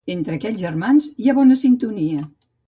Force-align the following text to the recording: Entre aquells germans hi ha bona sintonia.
Entre 0.11 0.37
aquells 0.37 0.61
germans 0.63 1.09
hi 1.25 1.29
ha 1.33 1.37
bona 1.41 1.59
sintonia. 1.65 2.27